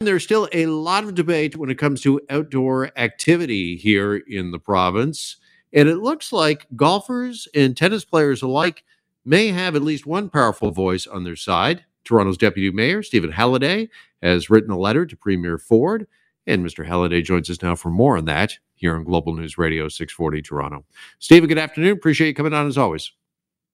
[0.00, 4.58] there's still a lot of debate when it comes to outdoor activity here in the
[4.58, 5.36] province.
[5.72, 8.84] And it looks like golfers and tennis players alike
[9.24, 11.84] may have at least one powerful voice on their side.
[12.04, 13.88] Toronto's Deputy Mayor, Stephen Holyday,
[14.22, 16.06] has written a letter to Premier Ford.
[16.46, 16.86] And Mr.
[16.86, 20.84] Holyday joins us now for more on that here on Global News Radio 640 Toronto.
[21.18, 21.92] Stephen, good afternoon.
[21.92, 23.10] Appreciate you coming on as always.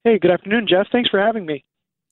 [0.05, 0.87] Hey, good afternoon, Jeff.
[0.91, 1.67] Thanks for having me.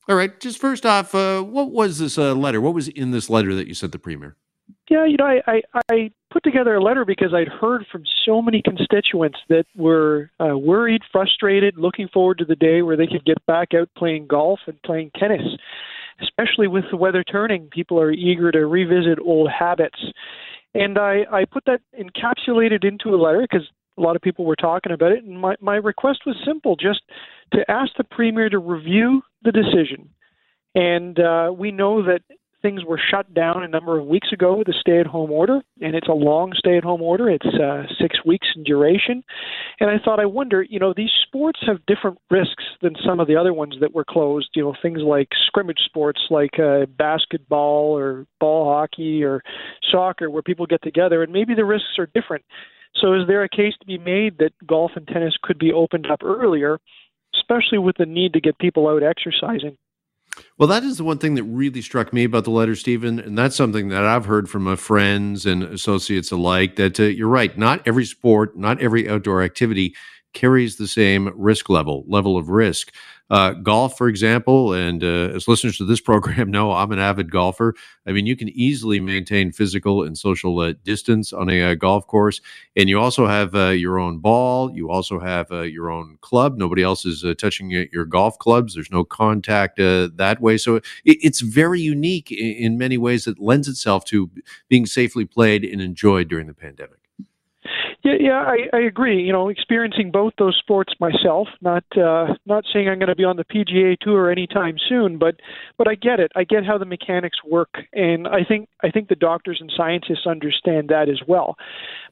[0.08, 0.38] All right.
[0.40, 2.60] Just first off, uh, what was this uh, letter?
[2.60, 4.36] What was in this letter that you sent the premier?
[4.90, 8.42] Yeah, you know, I, I, I put together a letter because I'd heard from so
[8.42, 13.24] many constituents that were uh, worried, frustrated, looking forward to the day where they could
[13.24, 15.42] get back out playing golf and playing tennis.
[16.20, 19.98] Especially with the weather turning, people are eager to revisit old habits.
[20.74, 24.56] And I, I put that encapsulated into a letter because a lot of people were
[24.56, 25.24] talking about it.
[25.24, 27.02] And my, my request was simple just
[27.52, 30.10] to ask the Premier to review the decision.
[30.74, 32.22] And uh, we know that
[32.62, 35.60] things were shut down a number of weeks ago with a stay at home order,
[35.80, 37.28] and it's a long stay at home order.
[37.28, 39.22] It's uh, six weeks in duration.
[39.80, 43.26] And I thought, I wonder, you know, these sports have different risks than some of
[43.26, 44.50] the other ones that were closed.
[44.54, 49.42] You know, things like scrimmage sports like uh, basketball or ball hockey or
[49.90, 52.44] soccer, where people get together, and maybe the risks are different.
[52.94, 56.10] So, is there a case to be made that golf and tennis could be opened
[56.10, 56.78] up earlier,
[57.52, 59.76] especially with the need to get people out exercising?
[60.56, 63.36] Well, that is the one thing that really struck me about the letter, Stephen, and
[63.36, 66.76] that's something that I've heard from my friends and associates alike.
[66.76, 69.94] That uh, you're right, not every sport, not every outdoor activity
[70.32, 72.92] carries the same risk level, level of risk.
[73.32, 77.30] Uh, golf, for example, and uh, as listeners to this program know, I'm an avid
[77.30, 77.74] golfer.
[78.06, 82.06] I mean, you can easily maintain physical and social uh, distance on a, uh, golf
[82.06, 82.42] course,
[82.76, 84.70] and you also have uh, your own ball.
[84.74, 86.58] You also have uh, your own club.
[86.58, 88.74] Nobody else is touching your golf clubs.
[88.74, 93.24] There's no contact that way, so it, it's very unique in, in many ways.
[93.24, 94.30] That lends itself to
[94.68, 97.01] being safely played and enjoyed during the pandemic.
[98.04, 99.22] Yeah, yeah, I, I agree.
[99.22, 101.46] You know, experiencing both those sports myself.
[101.60, 105.36] Not uh, not saying I'm going to be on the PGA Tour anytime soon, but
[105.78, 106.32] but I get it.
[106.34, 110.26] I get how the mechanics work, and I think I think the doctors and scientists
[110.26, 111.54] understand that as well.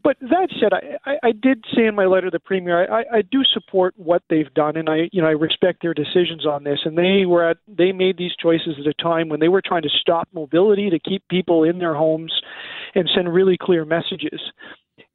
[0.05, 3.19] But that said, I, I, I did say in my letter to the premier, I,
[3.19, 6.63] I do support what they've done, and I you know I respect their decisions on
[6.63, 6.79] this.
[6.85, 9.83] And they were at they made these choices at a time when they were trying
[9.83, 12.33] to stop mobility to keep people in their homes
[12.95, 14.41] and send really clear messages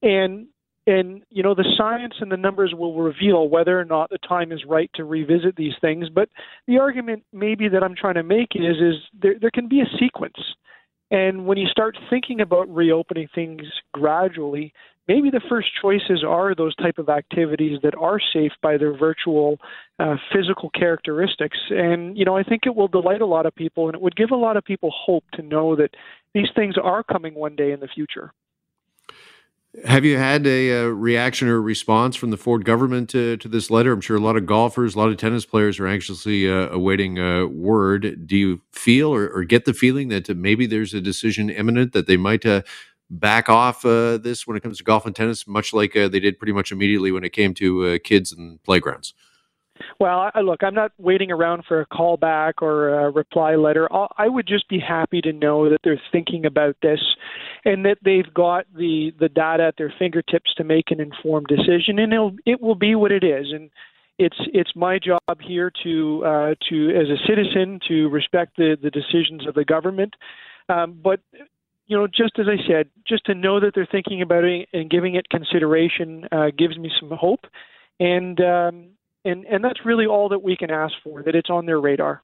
[0.01, 0.47] and
[0.87, 4.51] and you know the science and the numbers will reveal whether or not the time
[4.51, 6.09] is right to revisit these things.
[6.09, 6.29] But
[6.67, 9.97] the argument maybe that i'm trying to make is is there there can be a
[9.99, 10.37] sequence.
[11.11, 13.61] And when you start thinking about reopening things
[13.93, 14.73] gradually
[15.07, 19.59] maybe the first choices are those type of activities that are safe by their virtual
[19.99, 21.57] uh, physical characteristics.
[21.69, 24.15] And you know i think it will delight a lot of people and it would
[24.15, 25.91] give a lot of people hope to know that
[26.33, 28.31] these things are coming one day in the future
[29.83, 33.69] have you had a, a, reaction or response from the Ford government to, to this
[33.69, 33.91] letter?
[33.91, 37.17] I'm sure a lot of golfers, a lot of tennis players are anxiously uh, awaiting
[37.17, 38.27] a word.
[38.27, 42.07] Do you feel or, or, get the feeling that maybe there's a decision imminent that
[42.07, 42.61] they might uh,
[43.09, 46.19] back off uh, this when it comes to golf and tennis, much like uh, they
[46.19, 49.13] did pretty much immediately when it came to uh, kids and playgrounds?
[49.99, 53.91] Well, I, look, I'm not waiting around for a call back or a reply letter.
[53.91, 56.99] I'll, I would just be happy to know that they're thinking about this
[57.65, 61.99] and that they've got the, the data at their fingertips to make an informed decision,
[61.99, 63.47] and it'll, it will be what it is.
[63.51, 63.69] And
[64.17, 68.89] it's it's my job here to uh, to as a citizen to respect the, the
[68.89, 70.13] decisions of the government.
[70.69, 71.19] Um, but
[71.87, 74.89] you know, just as I said, just to know that they're thinking about it and
[74.89, 77.41] giving it consideration uh, gives me some hope.
[77.99, 78.87] And um,
[79.25, 81.23] and and that's really all that we can ask for.
[81.23, 82.23] That it's on their radar.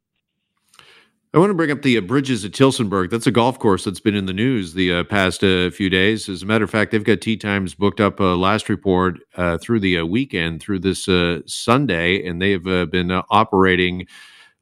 [1.34, 3.10] I want to bring up the uh, bridges at Tillsonburg.
[3.10, 6.28] That's a golf course that's been in the news the uh, past uh, few days.
[6.28, 8.20] As a matter of fact, they've got tee times booked up.
[8.20, 11.08] Uh, last report uh, through the uh, weekend, through this
[11.46, 14.08] Sunday, and they have been operating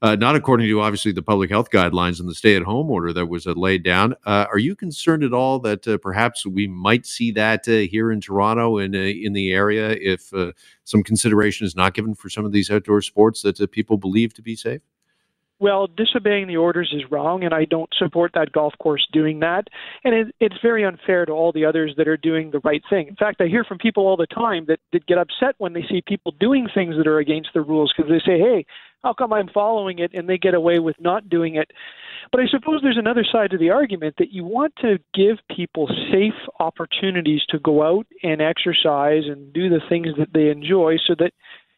[0.01, 3.11] uh, not according to obviously the public health guidelines and the stay at home order
[3.11, 4.13] that was uh, laid down.
[4.25, 8.11] Uh, are you concerned at all that uh, perhaps we might see that uh, here
[8.11, 10.31] in Toronto and uh, in the area if
[10.83, 14.41] some consideration is not given for some of these outdoor sports that people believe to
[14.41, 14.81] be safe?
[15.59, 19.67] well, disobeying the orders is wrong, and I don't support that golf course doing that.
[20.05, 23.07] And it, it's very unfair to all the others that are doing the right thing.
[23.07, 25.83] In fact, I hear from people all the time that, that get upset when they
[25.89, 28.65] see people doing things that are against the rules because they say, hey,
[29.03, 31.71] how come I'm following it and they get away with not doing it?
[32.31, 35.87] But I suppose there's another side to the argument that you want to give people
[36.11, 41.15] safe opportunities to go out and exercise and do the things that they enjoy so
[41.19, 41.31] that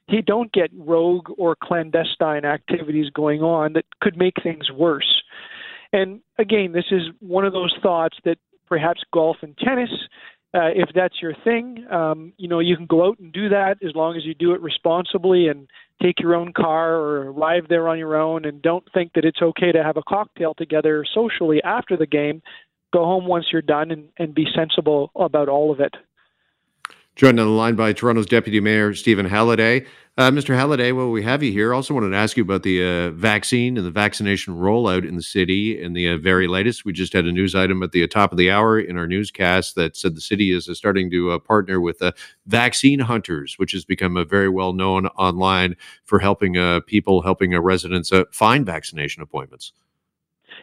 [0.08, 5.22] you don't get rogue or clandestine activities going on that could make things worse.
[5.94, 8.38] And again, this is one of those thoughts that
[8.68, 9.90] perhaps golf and tennis
[10.54, 13.78] uh, if that's your thing, um, you know, you can go out and do that
[13.84, 15.68] as long as you do it responsibly and
[16.02, 19.42] take your own car or arrive there on your own and don't think that it's
[19.42, 22.42] okay to have a cocktail together socially after the game.
[22.92, 25.96] Go home once you're done and, and be sensible about all of it.
[27.16, 29.86] Joined on the line by Toronto's Deputy Mayor Stephen Holyday.
[30.18, 30.56] Uh, Mr.
[30.56, 31.74] Holyday, well, we have you here.
[31.74, 35.22] Also wanted to ask you about the uh, vaccine and the vaccination rollout in the
[35.22, 36.86] city and the uh, very latest.
[36.86, 39.76] We just had a news item at the top of the hour in our newscast
[39.76, 42.14] that said the city is uh, starting to uh, partner with uh,
[42.46, 45.76] Vaccine Hunters, which has become a very well known online
[46.06, 49.74] for helping people, helping residents find vaccination appointments.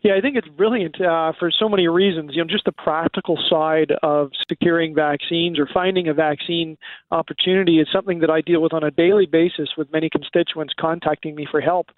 [0.02, 2.30] Yeah, I think it's brilliant uh, for so many reasons.
[2.34, 6.76] You know, just the practical side of securing vaccines or finding a vaccine
[7.10, 11.34] opportunity is something that I deal with on a daily basis with many constituents contacting
[11.34, 11.88] me for help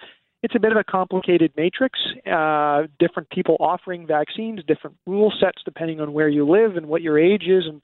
[0.43, 1.99] it's a bit of a complicated matrix.
[2.27, 7.03] Uh, different people offering vaccines, different rule sets depending on where you live and what
[7.03, 7.83] your age is and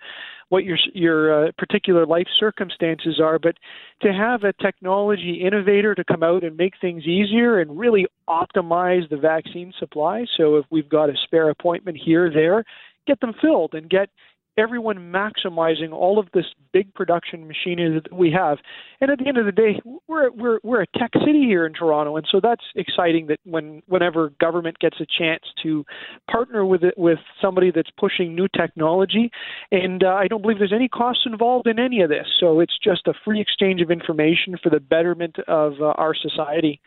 [0.48, 3.38] what your your uh, particular life circumstances are.
[3.38, 3.56] But
[4.02, 9.08] to have a technology innovator to come out and make things easier and really optimize
[9.10, 10.24] the vaccine supply.
[10.36, 12.64] So if we've got a spare appointment here, there,
[13.06, 14.08] get them filled and get
[14.58, 18.58] everyone maximizing all of this big production machinery that we have.
[19.00, 21.72] And at the end of the day, we're we're we're a tech city here in
[21.72, 23.26] Toronto, and so that's exciting.
[23.26, 25.84] That when whenever government gets a chance to
[26.30, 29.30] partner with it with somebody that's pushing new technology,
[29.70, 32.26] and uh, I don't believe there's any costs involved in any of this.
[32.40, 36.80] So it's just a free exchange of information for the betterment of uh, our society.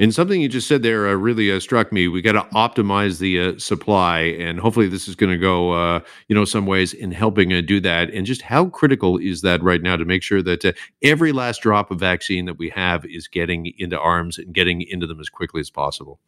[0.00, 2.06] And something you just said there uh, really uh, struck me.
[2.06, 6.00] We got to optimize the uh, supply, and hopefully, this is going to go, uh,
[6.28, 8.10] you know, some ways in helping uh, do that.
[8.10, 10.72] And just how critical is that right now to make sure that uh,
[11.02, 15.04] every last drop of vaccine that we have is getting into arms and getting into
[15.04, 16.20] them as quickly as possible?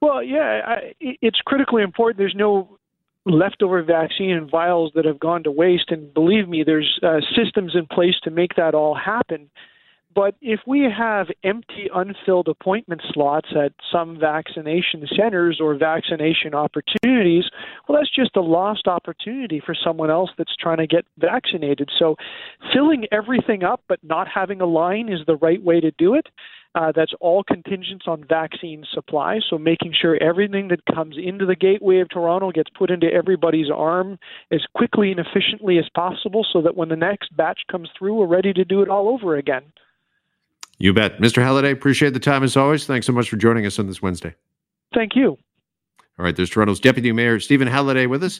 [0.00, 2.18] Well, yeah, I, it's critically important.
[2.18, 2.78] There's no
[3.26, 7.00] leftover vaccine and vials that have gone to waste, and believe me, there's
[7.36, 9.50] systems in place to make that all happen.
[10.18, 17.44] But if we have empty, unfilled appointment slots at some vaccination centers or vaccination opportunities,
[17.86, 21.90] well, that's just a lost opportunity for someone else that's trying to get vaccinated.
[21.96, 22.16] So,
[22.74, 26.26] filling everything up but not having a line is the right way to do it.
[26.74, 29.38] Uh, that's all contingent on vaccine supply.
[29.48, 33.70] So, making sure everything that comes into the gateway of Toronto gets put into everybody's
[33.72, 34.18] arm
[34.50, 38.26] as quickly and efficiently as possible so that when the next batch comes through, we're
[38.26, 39.62] ready to do it all over again.
[40.78, 41.18] You bet.
[41.18, 41.42] Mr.
[41.42, 42.86] Holyday, appreciate the time as always.
[42.86, 44.34] Thanks so much for joining us on this Wednesday.
[44.94, 45.36] Thank you.
[46.18, 48.36] All right, there's Toronto's Deputy Mayor Stephen Holyday with us.